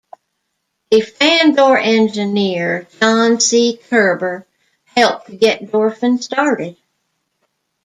A 0.91 0.99
Fandor 1.01 1.77
engineer, 1.77 2.87
John 2.99 3.39
C. 3.39 3.79
Koerber, 3.87 4.45
helped 4.83 5.27
to 5.27 5.35
get 5.37 5.65
Dorfan 5.71 6.19
started. 6.23 6.75